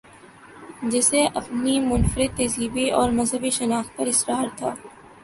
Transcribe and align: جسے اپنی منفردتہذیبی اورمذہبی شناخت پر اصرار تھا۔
جسے 0.91 1.21
اپنی 1.39 1.73
منفردتہذیبی 1.89 2.85
اورمذہبی 2.99 3.49
شناخت 3.57 3.91
پر 3.97 4.05
اصرار 4.07 4.45
تھا۔ 4.57 4.73